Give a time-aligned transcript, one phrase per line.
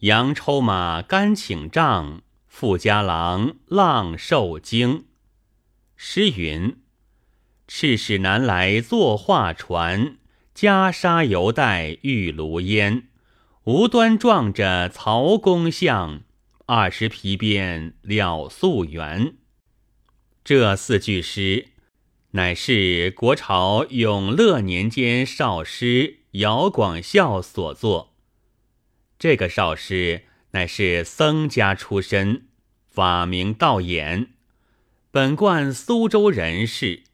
[0.00, 5.06] 杨抽马，干请杖，富家郎浪受惊。
[5.96, 6.76] 诗云
[7.66, 10.18] ：“赤使南来坐画船，
[10.54, 13.08] 袈裟犹带玉炉烟。
[13.64, 16.20] 无端撞着曹公像，
[16.66, 19.36] 二十皮鞭了素缘。”
[20.44, 21.68] 这四句诗，
[22.32, 28.12] 乃是国朝永乐年间少师姚广孝所作。
[29.18, 32.46] 这个少师乃是僧家出身，
[32.88, 34.28] 法名道衍，
[35.10, 37.04] 本贯苏州人士。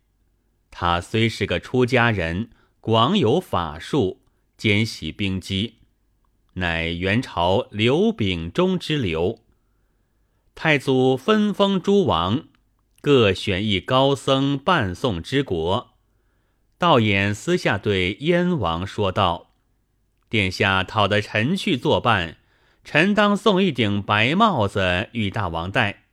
[0.70, 4.23] 他虽是个出家人，广有法术，
[4.57, 5.79] 兼习兵机，
[6.55, 9.41] 乃元朝刘秉忠之流。
[10.55, 12.45] 太祖分封诸王。
[13.01, 15.96] 各选一高僧伴送之国。
[16.79, 19.52] 道衍私下对燕王说道
[20.32, 22.38] ：“殿下讨得臣去作伴，
[22.82, 26.04] 臣当送一顶白帽子与大王戴。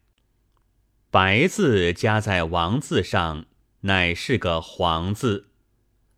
[1.10, 3.46] 白字加在王字上，
[3.84, 5.48] 乃是个皇字。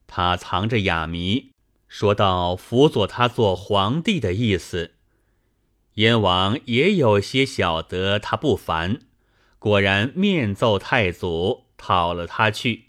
[0.07, 1.51] 他藏着哑谜，
[1.87, 4.95] 说道辅佐他做皇帝的意思。
[5.93, 9.01] 燕王也有些晓得他不凡。”
[9.59, 12.85] 果然面奏太祖，讨了他去。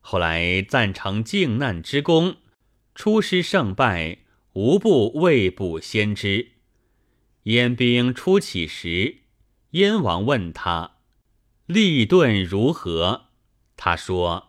[0.00, 2.36] 后来赞成靖难之功，
[2.96, 4.20] 出师胜败，
[4.54, 6.52] 无不未卜先知。
[7.42, 9.18] 燕兵初起时，
[9.72, 10.96] 燕王问他
[11.66, 13.26] 立顿如何，
[13.76, 14.48] 他说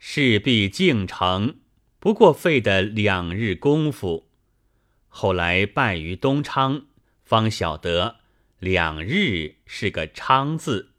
[0.00, 1.60] 势必竟成，
[2.00, 4.28] 不过费得两日功夫。
[5.06, 6.86] 后来败于东昌，
[7.24, 8.16] 方晓得。
[8.58, 10.94] 两日是个昌字，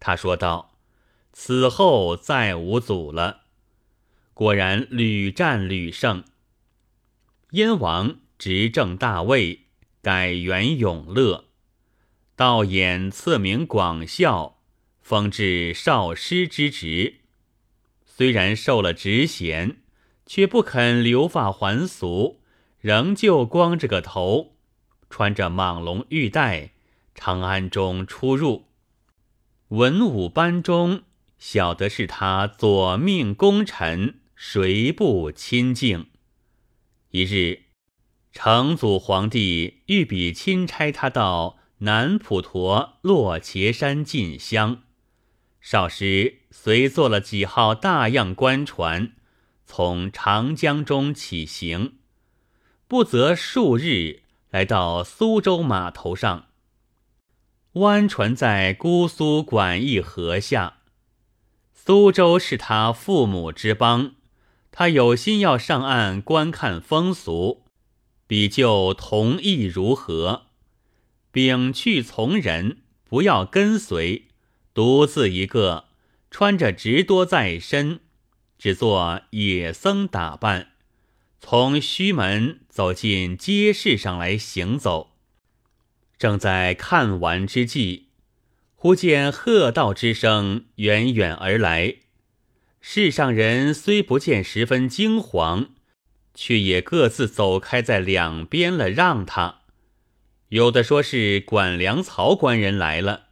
[0.00, 0.76] 他说道
[1.32, 3.42] ：“此后再无阻了。”
[4.40, 6.24] 果然屡战屡胜。
[7.50, 9.66] 燕王执政大位，
[10.00, 11.44] 改元永乐，
[12.36, 14.62] 道衍赐名广孝，
[15.02, 17.16] 封至少师之职。
[18.06, 19.82] 虽然受了职衔，
[20.24, 22.40] 却不肯留发还俗，
[22.78, 24.56] 仍旧光着个头，
[25.10, 26.70] 穿着蟒龙玉带。
[27.14, 28.68] 长安中出入，
[29.68, 31.02] 文武班中
[31.38, 36.06] 晓得是他左命功臣，谁不亲近？
[37.10, 37.64] 一日，
[38.32, 44.82] 成祖皇帝御笔钦差他到南普陀落茄山进香，
[45.60, 49.12] 少师随坐了几号大样官船，
[49.66, 51.98] 从长江中起行，
[52.88, 56.46] 不则数日，来到苏州码头上。
[57.74, 60.78] 湾船在姑苏管驿河下，
[61.74, 64.14] 苏州是他父母之邦，
[64.72, 67.64] 他有心要上岸观看风俗，
[68.26, 70.46] 比就同意如何？
[71.32, 74.28] 丙去从人，不要跟随，
[74.72, 75.86] 独自一个，
[76.30, 78.00] 穿着直多在身，
[78.58, 80.72] 只做野僧打扮，
[81.40, 85.12] 从虚门走进街市上来行走。
[86.18, 88.08] 正在看完之际，
[88.74, 91.96] 忽见喝道之声远远而来。
[92.80, 95.68] 世上人虽不见十分惊惶，
[96.34, 99.60] 却也各自走开在两边了，让他。
[100.48, 103.28] 有的说是管粮曹官人来了。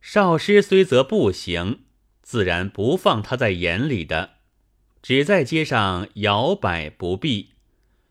[0.00, 1.80] 少师虽则不行，
[2.22, 4.34] 自然不放他在眼里的，
[5.02, 7.50] 只在街上摇摆不避。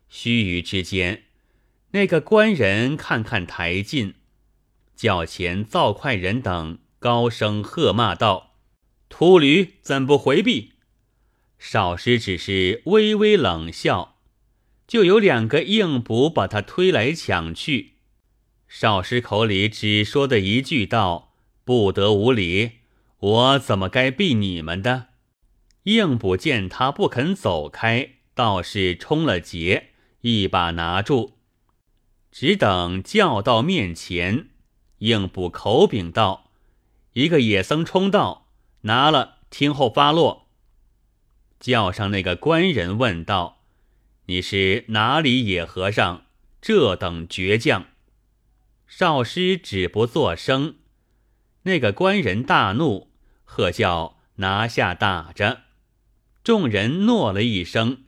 [0.08, 1.24] 须臾之间。
[1.92, 4.14] 那个官人看看台近，
[4.94, 8.49] 轿前造快人等高声喝骂道
[9.10, 10.72] ：“秃驴怎不回避？”
[11.58, 14.16] 少师只是微微冷笑，
[14.86, 17.96] 就有两个硬捕把他推来抢去。
[18.66, 21.34] 少师口里只说的一句道
[21.66, 22.78] ：“不得无礼，
[23.18, 25.08] 我怎么该避你们的？”
[25.84, 29.88] 硬捕见他不肯走开，倒是冲了劫，
[30.20, 31.38] 一把拿住。
[32.30, 34.50] 只等叫到面前，
[34.98, 36.50] 硬补口禀道
[37.14, 38.49] ：“一个野僧冲到，
[38.82, 40.48] 拿了，听候发落。”
[41.60, 43.62] 叫上那个官人问道
[44.26, 46.26] ：“你是哪里野和尚？
[46.62, 47.86] 这等倔强？”
[48.88, 50.76] 少师只不作声。
[51.62, 53.10] 那个官人大怒，
[53.44, 55.64] 喝叫拿下打着。
[56.42, 58.04] 众人诺了一声，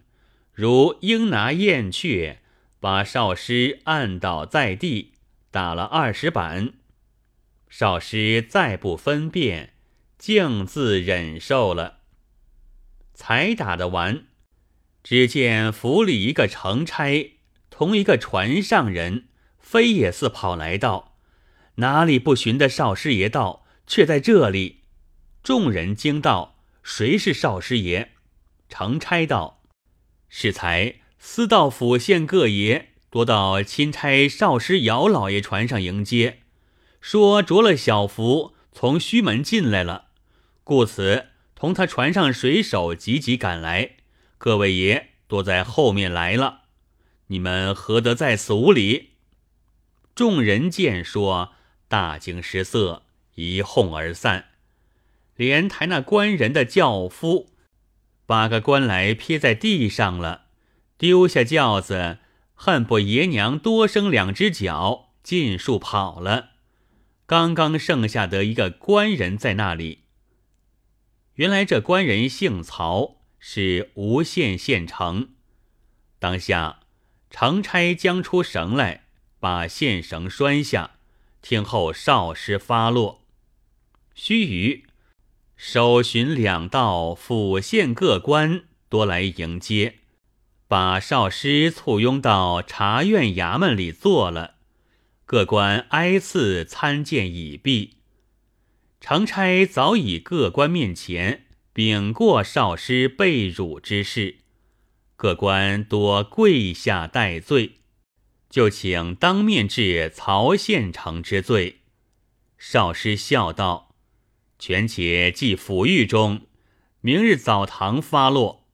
[0.52, 2.40] 如鹰拿燕雀。
[2.80, 5.12] 把少师按倒在地，
[5.52, 6.72] 打了二十板。
[7.68, 9.71] 少师再不分辨，
[10.22, 11.98] 径自忍受了。
[13.12, 14.26] 才打得完，
[15.02, 17.32] 只见府里一个乘差
[17.70, 19.24] 同一个船上人
[19.58, 21.16] 飞也似跑来道
[21.82, 24.82] ：“哪里不寻的少师爷道，却在这里？”
[25.42, 26.54] 众人惊道
[26.84, 28.12] ：“谁是少师爷？”
[28.70, 29.64] 程差道
[30.30, 36.42] ：“适才司道府县各爷多到钦差少师姚老爷船上迎接，
[37.00, 40.10] 说着了小福从虚门进来了，
[40.64, 43.96] 故此同他船上水手急急赶来。
[44.38, 46.62] 各位爷多在后面来了，
[47.28, 49.10] 你们何得在此无礼？”
[50.14, 51.52] 众人见说，
[51.88, 53.04] 大惊失色，
[53.36, 54.46] 一哄而散。
[55.36, 57.50] 连抬那官人的轿夫，
[58.26, 60.42] 把个官来撇在地上了，
[60.98, 62.18] 丢下轿子，
[62.54, 66.50] 恨不爷娘多生两只脚，尽数跑了。
[67.24, 70.01] 刚刚剩下得一个官人在那里。
[71.34, 75.30] 原来这官人姓曹，是吴县县城。
[76.18, 76.80] 当下
[77.30, 79.02] 程差将出绳来。
[79.42, 80.92] 把线绳拴下，
[81.40, 83.24] 听候少师发落。
[84.14, 84.84] 须臾，
[85.56, 89.96] 守巡两道府县各官多来迎接，
[90.68, 94.54] 把少师簇拥到察院衙门里坐了。
[95.24, 97.96] 各官挨次参见已毕，
[99.02, 104.36] 常差早已各官面前禀过少师被辱之事，
[105.16, 107.78] 各官多跪下戴罪。
[108.48, 111.80] 就请当面治曹县城之罪。
[112.56, 113.96] 少师笑道
[114.60, 116.46] ：“权且记府狱中，
[117.00, 118.68] 明日早堂发落。”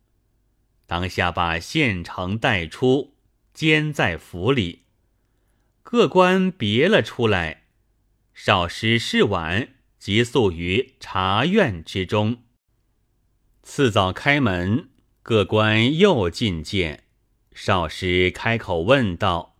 [0.87, 3.15] 当下把县城带出，
[3.55, 4.83] 监在府里。
[5.83, 7.63] 各官别了出来。
[8.35, 12.39] 少师事晚，即宿于茶院之中。
[13.63, 14.89] 次早开门，
[15.23, 17.05] 各官又进见。
[17.53, 19.57] 少师开口问道。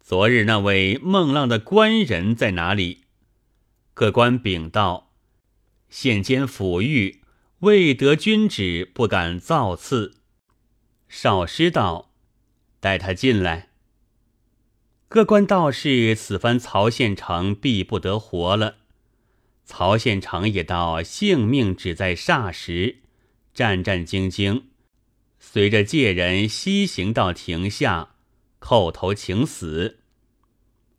[0.00, 3.04] 昨日那位孟浪的官人在哪里？
[3.92, 5.12] 各官禀道：
[5.90, 7.22] 现监府狱，
[7.58, 10.14] 未得君旨，不敢造次。
[11.08, 12.12] 少师道：
[12.80, 13.68] 带他进来。
[15.08, 18.76] 各官道士，此番曹县城必不得活了。
[19.68, 23.00] 曹县城也道性命只在霎时，
[23.52, 24.62] 战战兢兢，
[25.38, 28.14] 随着借人西行到亭下。
[28.60, 29.98] 叩头请死。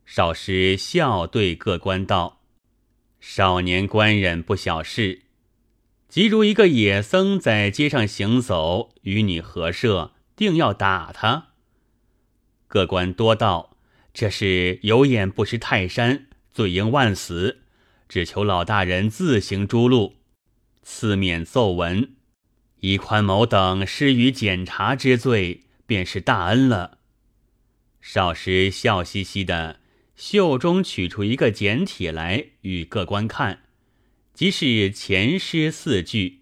[0.05, 2.43] 少师笑对各官道
[3.19, 5.23] ：“少年官人不小事，
[6.07, 11.47] 即如一个野僧在街上行走，与你合射，定要打他。”
[12.69, 13.75] 各官多道
[14.13, 17.63] ：“这是有眼不识泰山，罪应万死，
[18.09, 20.13] 只求老大人自行诛戮，
[20.81, 22.15] 赐免奏闻，
[22.79, 26.97] 以宽某等失于检查之罪，便是大恩了。”
[28.01, 29.79] 少师笑嘻嘻的，
[30.15, 33.59] 袖中取出一个简帖来，与各官看，
[34.33, 36.41] 即是前诗四句。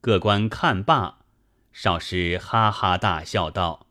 [0.00, 1.20] 各官看罢，
[1.72, 3.86] 少师哈哈大笑道：“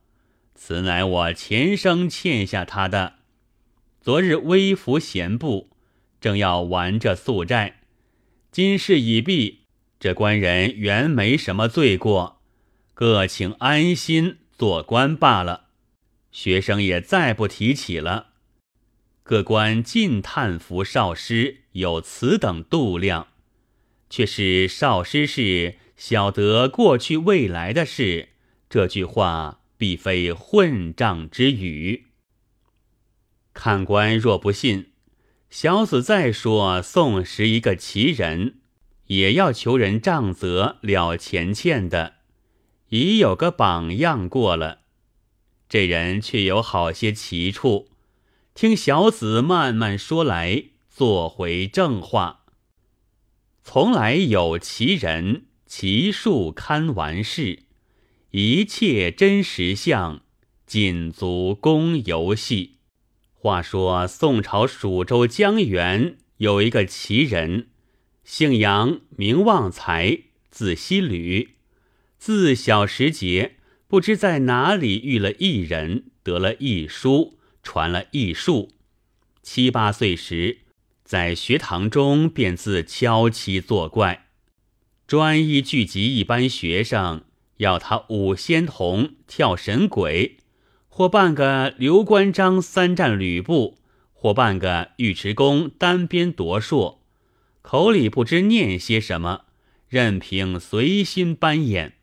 [0.54, 3.20] 此乃我前生欠下他的。
[4.02, 5.71] 昨日微服闲步，
[6.22, 7.82] 正要玩这宿债。
[8.52, 9.66] 今事已毕，
[10.00, 12.42] 这官人原没什么罪过，
[12.94, 15.66] 各请安心做官罢了。”
[16.32, 18.28] 学生也再不提起了。
[19.24, 23.28] 各官尽叹服少师有此等度量，
[24.10, 28.30] 却是少师是晓得过去未来的事。
[28.70, 32.06] 这句话必非混账之语。
[33.54, 34.91] 看官若不信，
[35.52, 38.62] 小子再说宋时一个奇人，
[39.08, 42.14] 也要求人杖责了钱欠的，
[42.88, 44.80] 已有个榜样过了。
[45.68, 47.90] 这人却有好些奇处，
[48.54, 52.46] 听小子慢慢说来，做回正话。
[53.62, 57.64] 从来有奇人，奇术堪玩事，
[58.30, 60.22] 一切真实相，
[60.66, 62.78] 仅足供游戏。
[63.44, 67.70] 话说宋朝蜀州江源有一个奇人，
[68.24, 71.56] 姓杨，名旺财，字希吕，
[72.20, 73.56] 自小时节。
[73.88, 78.74] 不知在哪里遇了一人，得了一书，传了一术。
[79.42, 80.60] 七八岁时，
[81.04, 84.28] 在学堂中便自敲棋作怪，
[85.08, 87.24] 专一聚集一班学生，
[87.58, 90.38] 要他舞仙童、跳神鬼，
[90.94, 93.78] 或扮个刘关张三战吕布，
[94.12, 96.98] 或扮个尉迟恭单鞭夺槊，
[97.62, 99.46] 口里不知念些什么，
[99.88, 101.94] 任凭随心扮演。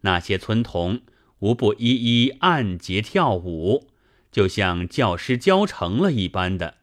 [0.00, 1.02] 那些村童
[1.40, 3.90] 无不一一按节跳舞，
[4.32, 6.78] 就像教师教成了一般的，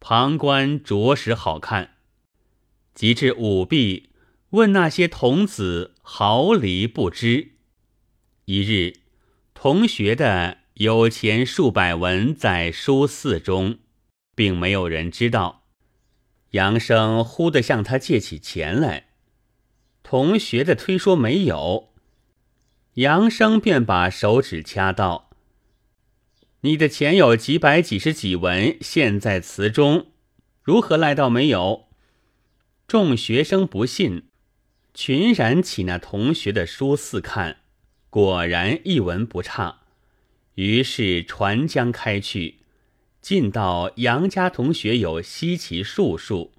[0.00, 1.94] 旁观着实好看。
[2.94, 4.10] 及至舞毕，
[4.50, 7.52] 问那些童子毫厘不知。
[8.44, 9.00] 一日，
[9.62, 13.78] 同学的有钱数百文在书肆中，
[14.34, 15.62] 并没有人知道。
[16.50, 19.10] 杨生忽地向他借起钱来，
[20.02, 21.92] 同学的推说没有，
[22.94, 25.30] 杨生便把手指掐道
[26.62, 30.08] ：“你的钱有几百几十几文，现在词中，
[30.60, 31.86] 如何赖到没有？”
[32.88, 34.24] 众学生不信，
[34.92, 37.58] 群然起那同学的书肆看，
[38.12, 39.78] 果然一文不差。
[40.56, 42.56] 于是船将开去。
[43.22, 46.52] 进到杨家同学有稀奇术数，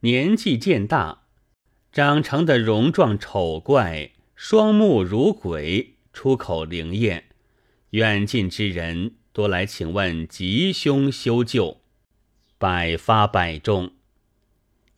[0.00, 1.20] 年纪渐大，
[1.92, 7.26] 长成的容状丑怪，双目如鬼，出口灵验，
[7.90, 11.82] 远近之人多来请问吉凶修旧，
[12.58, 13.92] 百发百中。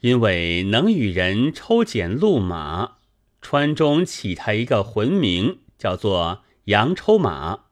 [0.00, 2.99] 因为能与人抽检路马，
[3.43, 7.65] 川中起他一个魂名，叫做杨抽马。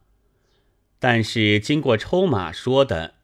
[0.99, 3.15] 但是经过抽马说的，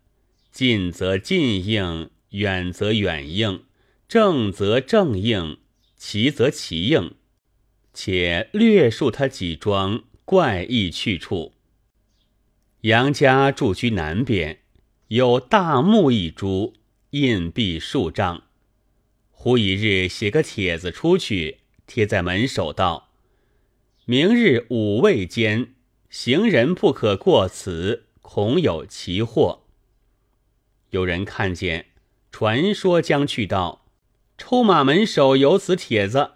[0.52, 3.64] 近则近应，远则远应，
[4.08, 5.58] 正则正应，
[5.96, 7.14] 奇则奇应，
[7.94, 11.54] 且略述他几桩怪异去处。
[12.82, 14.62] 杨家住居南边，
[15.10, 16.74] 有大木一株，
[17.12, 18.44] 印壁数丈。
[19.30, 23.10] 忽一日写个帖子出去，贴在门首道
[24.06, 25.74] ：“明日午未间。”
[26.10, 29.64] 行人不可过此，恐有奇祸。
[30.92, 31.88] 有人看见，
[32.32, 33.86] 传说将去道：
[34.38, 36.32] 抽马门首有此帖子，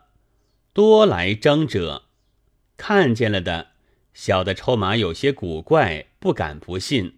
[0.73, 2.03] 多来争者。
[2.75, 3.69] 看见了的，
[4.13, 7.17] 晓得抽马有些古怪，不敢不信。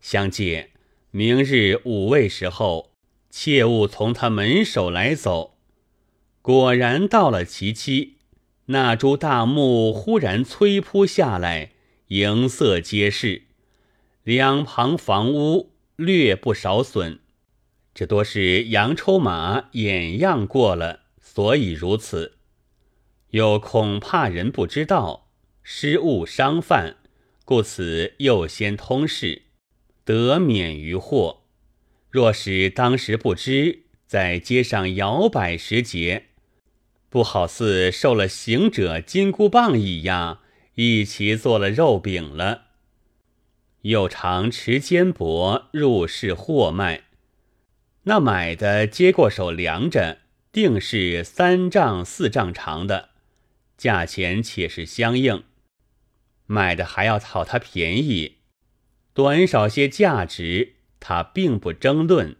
[0.00, 0.72] 相借
[1.12, 2.90] 明日午未时候，
[3.30, 5.53] 切勿从他门首来走。
[6.44, 8.16] 果然到了其期，
[8.66, 11.70] 那株大木忽然摧扑下来。
[12.08, 13.44] 营色皆是，
[14.24, 17.20] 两旁房屋略不少损，
[17.94, 22.36] 这多是杨抽马掩样过了，所以如此。
[23.30, 25.30] 又恐怕人不知道，
[25.62, 26.96] 失误伤犯，
[27.46, 29.44] 故此又先通事，
[30.04, 31.44] 得免于祸。
[32.10, 36.26] 若是当时不知，在街上摇摆时节，
[37.14, 40.40] 不好似受了行者金箍棒一样。
[40.74, 42.62] 一起做了肉饼了，
[43.82, 47.04] 又常持肩帛入市货卖，
[48.02, 50.18] 那买的接过手量着，
[50.50, 53.10] 定是三丈四丈长的，
[53.78, 55.44] 价钱且是相应。
[56.46, 58.38] 买的还要讨他便宜，
[59.12, 62.34] 短少些价值，他并不争论。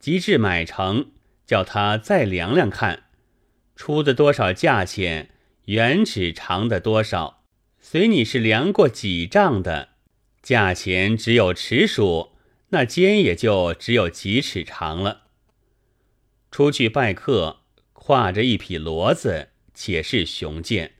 [0.00, 1.12] 及至买成，
[1.46, 3.04] 叫他再量量看，
[3.76, 5.30] 出的多少价钱，
[5.66, 7.44] 原尺长的多少。
[7.78, 9.90] 随你是量过几丈的，
[10.42, 12.32] 价钱只有尺数，
[12.70, 15.24] 那肩也就只有几尺长了。
[16.50, 17.60] 出去拜客，
[17.94, 20.94] 挎着一匹骡子，且是雄健。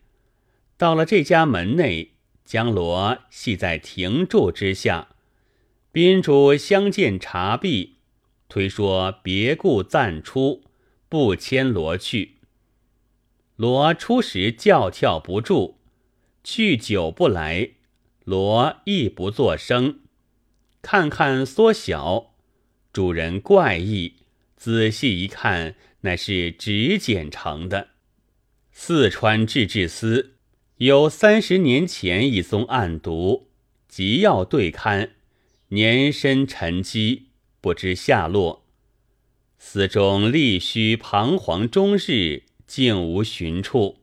[0.77, 2.13] 到了这家门内，
[2.45, 5.09] 将骡系在亭柱之下，
[5.91, 7.97] 宾主相见茶毕，
[8.49, 10.63] 推说别故暂出，
[11.09, 12.36] 不牵骡去。
[13.57, 15.79] 罗初时叫跳不住。
[16.45, 17.71] 去久不来，
[18.25, 20.01] 罗亦不作声。
[20.81, 22.35] 看看缩小，
[22.93, 24.15] 主人怪异，
[24.57, 27.89] 仔细一看，乃是纸剪成的。
[28.71, 30.37] 四川制治司
[30.77, 33.47] 有三十年前一宗案牍，
[33.89, 35.11] 急要对勘，
[35.71, 38.67] 年深沉积，不知下落。
[39.59, 43.99] 司中立须彷徨终日，竟无寻处。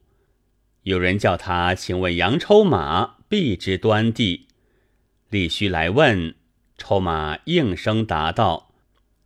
[0.84, 4.48] 有人叫他请问杨抽马，必知端地。
[5.30, 6.36] 李须来问，
[6.78, 8.74] 抽马应声答道：“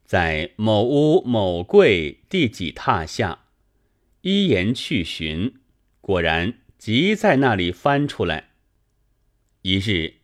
[0.06, 3.46] 在某屋某柜第几榻下。”
[4.22, 5.56] 一言去寻，
[6.02, 8.50] 果然即在那里翻出来。
[9.62, 10.16] 一日，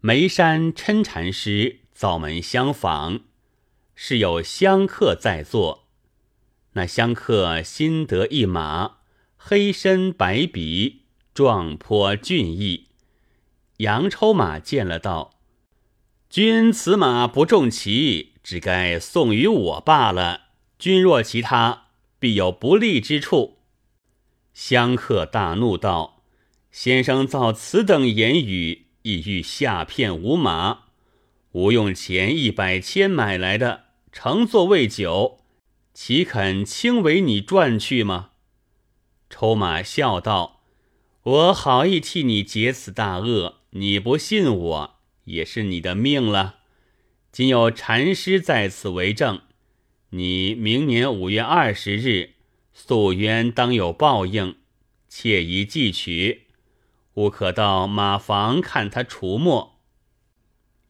[0.00, 3.20] 眉山琛禅师早门相访，
[3.94, 5.83] 是有香客在座。
[6.74, 8.98] 那香客新得一马。
[9.36, 11.02] 黑身白鼻，
[11.34, 12.86] 壮颇俊逸。
[13.78, 15.32] 杨抽马见了，道
[16.30, 20.42] ：“君此马不中骑，只该送与我罢了。
[20.78, 21.88] 君若骑他，
[22.18, 23.58] 必有不利之处。”
[24.54, 26.22] 香客大怒道
[26.72, 30.84] ：“先生造此等言语，意欲下骗吾马，
[31.52, 35.40] 吾用钱一百千买来的，乘坐未久，
[35.94, 38.32] 岂肯轻为你赚去吗？”
[39.30, 40.60] 抽马笑道
[41.22, 46.56] ：“我好意替你解此大恶，你不信我，也是你的命了。
[47.32, 49.40] 今有禅师在此为证，
[50.10, 52.34] 你明年五月二十日，
[52.72, 54.56] 素冤当有报应，
[55.08, 56.42] 切宜记取。
[57.14, 59.80] 吾可到马房看他除没，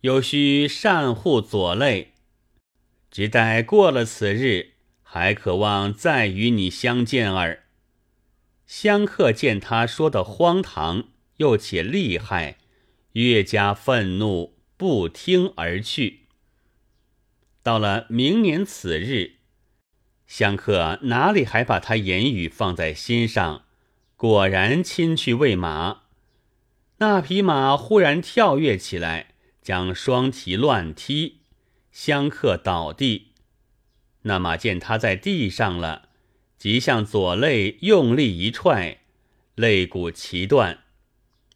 [0.03, 2.13] 有需善护左肋，
[3.11, 4.74] 只待过了此日，
[5.05, 7.63] 还渴望再与你相见耳。”
[8.67, 11.05] 香客见他说的荒唐
[11.37, 12.57] 又且厉害，
[13.13, 16.23] 越加愤怒，不听而去。
[17.63, 19.37] 到了明年此日，
[20.27, 23.65] 香客哪里还把他言语放在心上？
[24.17, 26.05] 果然亲去喂马，
[26.99, 31.41] 那匹马忽然跳跃起来，将双蹄乱踢，
[31.93, 33.34] 香客倒地。
[34.25, 36.11] 那马见他在地上了。
[36.57, 39.01] 即向左肋用力一踹，
[39.55, 40.79] 肋骨齐断。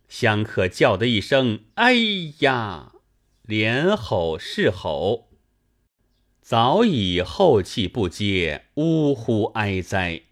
[0.09, 1.95] 香客叫的一声“哎
[2.41, 2.93] 呀”，
[3.43, 5.31] 连吼是吼，
[6.43, 10.23] 早已后气不接，呜呼哀哉。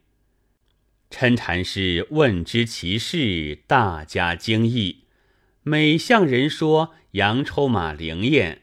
[1.11, 5.05] 嗔禅师问知其事，大加惊异，
[5.63, 8.63] 每向人说杨抽马灵验，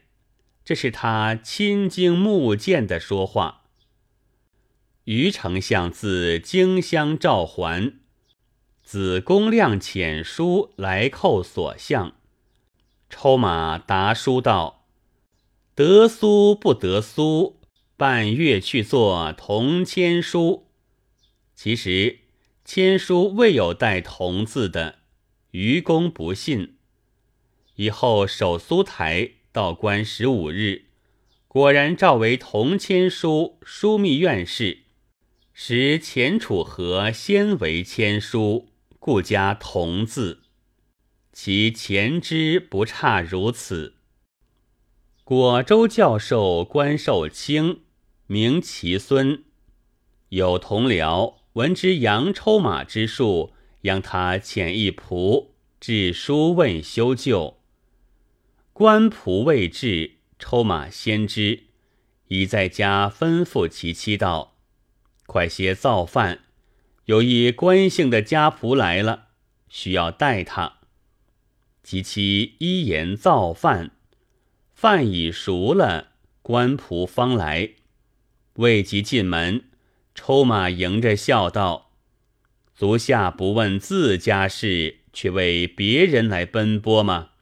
[0.64, 3.63] 这是他亲经目见的说话。
[5.04, 7.94] 余丞相自荆襄召还，
[8.82, 12.14] 子公亮遣书来叩所相。
[13.10, 14.86] 抽马答书道
[15.76, 17.60] ：“得苏不得苏，
[17.98, 20.68] 半月去做同签书。
[21.54, 22.20] 其实
[22.64, 25.00] 签书未有带同字的。”
[25.52, 26.78] 愚公不信。
[27.76, 30.86] 以后守苏台，道观十五日，
[31.46, 34.83] 果然召为同签书枢密院事。
[35.56, 40.42] 时钱楚河先为签书，故加同字，
[41.32, 43.94] 其前之不差如此。
[45.22, 47.82] 果州教授关寿卿，
[48.26, 49.44] 名其孙，
[50.30, 57.60] 有同僚闻之扬抽马之术，让他遣一仆至书问修旧。
[58.72, 61.66] 官仆未至，抽马先知，
[62.26, 64.53] 已在家吩咐其妻道。
[65.26, 66.40] 快些造饭！
[67.06, 69.28] 有一官姓的家仆来了，
[69.68, 70.78] 需要带他。
[71.82, 73.90] 及其一言造饭，
[74.74, 77.72] 饭已熟了，官仆方来。
[78.54, 79.64] 未及进门，
[80.14, 81.90] 抽马迎着笑道
[82.74, 87.32] ：“足下不问自家事，却为别人来奔波吗？”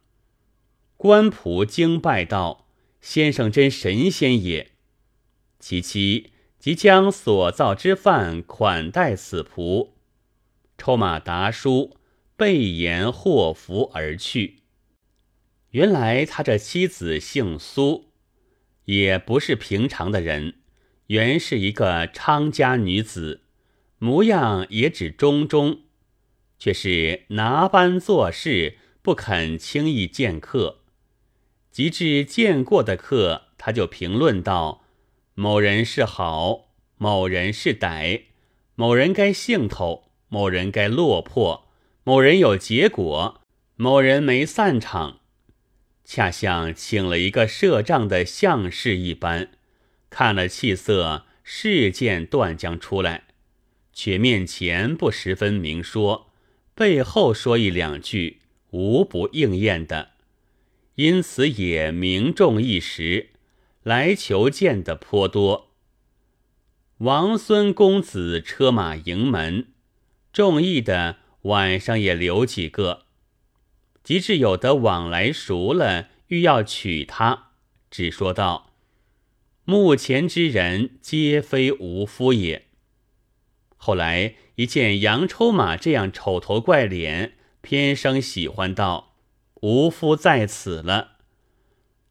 [0.97, 2.67] 官仆惊拜道
[2.99, 4.71] ：“先生真神仙也！”
[5.59, 6.31] 其妻。
[6.63, 9.89] 即将所造之饭款待此仆，
[10.77, 11.97] 抽马达书，
[12.37, 14.59] 备言祸福而去。
[15.71, 18.13] 原来他这妻子姓苏，
[18.85, 20.53] 也不是平常的人，
[21.07, 23.41] 原是一个昌家女子，
[23.97, 25.81] 模样也只中中，
[26.57, 30.79] 却是拿班做事，不肯轻易见客。
[31.69, 34.82] 及至见过的客，他就评论道。
[35.35, 38.25] 某人是好，某人是歹，
[38.75, 41.67] 某人该兴头，某人该落魄，
[42.03, 43.41] 某人有结果，
[43.75, 45.21] 某人没散场，
[46.05, 49.49] 恰像请了一个设账的相士一般，
[50.11, 53.23] 看了气色，事件断将出来，
[53.91, 56.31] 却面前不十分明说，
[56.75, 60.11] 背后说一两句，无不应验的，
[60.93, 63.31] 因此也名重一时。
[63.83, 65.69] 来求见的颇多。
[66.99, 69.67] 王孙公子车马迎门，
[70.31, 73.05] 中意的晚上也留几个。
[74.03, 77.51] 及至有的往来熟了，欲要娶她，
[77.89, 78.73] 只说道
[79.63, 82.67] ：“目前之人皆非无夫也。”
[83.77, 89.15] 后来一见杨抽马这样丑头怪脸，偏生喜欢道
[89.61, 91.12] ：“无夫在此了。”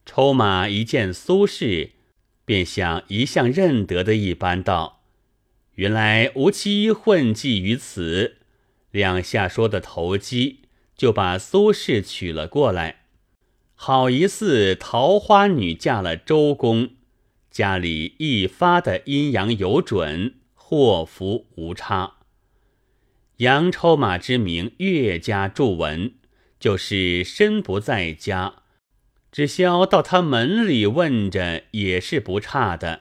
[0.04, 1.90] 抽马一见苏轼，
[2.44, 5.02] 便像一向认得的一般道
[5.76, 8.36] ：“原来吴妻混迹于此。”
[8.90, 10.60] 两下说的投机，
[10.96, 13.04] 就把苏轼娶了过来，
[13.74, 16.90] 好一似桃花女嫁了周公，
[17.50, 22.16] 家里一发的阴阳有准，祸福无差。
[23.38, 26.12] 杨抽马之名越加著闻，
[26.60, 28.61] 就是身不在家，
[29.32, 33.00] 只消到他门里问着也是不差的。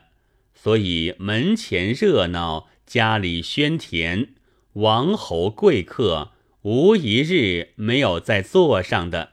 [0.54, 4.28] 所以门前热闹，家里喧甜，
[4.74, 6.30] 王侯贵客
[6.62, 9.30] 无一日没有在座上的。